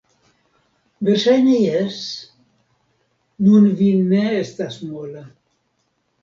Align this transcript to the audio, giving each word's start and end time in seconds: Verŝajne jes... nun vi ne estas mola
Verŝajne 1.09 1.53
jes... 1.63 1.99
nun 3.49 3.69
vi 3.83 3.91
ne 4.15 4.23
estas 4.39 4.81
mola 4.95 5.23